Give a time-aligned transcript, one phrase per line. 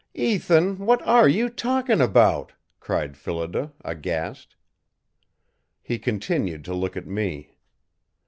[0.15, 4.55] "Ethan, what are you talking about?" cried Phillida, aghast.
[5.83, 7.53] He continued to look at me.